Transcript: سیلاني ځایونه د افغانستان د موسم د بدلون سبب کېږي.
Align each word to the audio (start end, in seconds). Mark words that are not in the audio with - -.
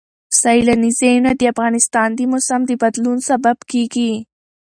سیلاني 0.41 0.91
ځایونه 0.99 1.31
د 1.35 1.41
افغانستان 1.53 2.09
د 2.15 2.19
موسم 2.31 2.61
د 2.65 2.71
بدلون 2.83 3.17
سبب 3.29 3.57
کېږي. 3.71 4.13